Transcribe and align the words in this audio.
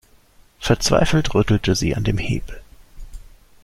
Verzweifelt 0.59 1.35
rüttelte 1.35 1.75
sie 1.75 1.95
an 1.95 2.03
dem 2.03 2.17
Hebel. 2.17 2.59